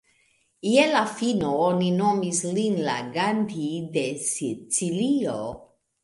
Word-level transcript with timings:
Je 0.67 0.83
la 0.91 1.01
fino, 1.17 1.49
oni 1.65 1.89
nomis 1.97 2.39
lin 2.57 2.77
la 2.87 2.95
"Gandhi 3.17 3.67
de 3.97 4.05
Sicilio". 4.29 5.37